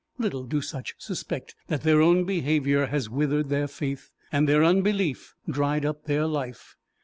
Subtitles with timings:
[0.17, 5.35] Little do such suspect that their own behaviour has withered their faith, and their unbelief
[5.47, 6.75] dried up their life.